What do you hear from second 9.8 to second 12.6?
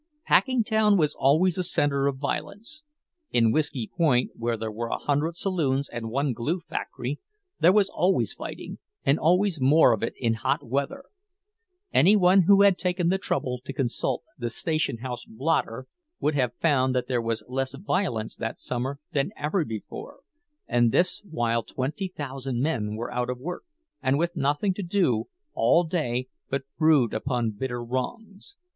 of it in hot weather. Any one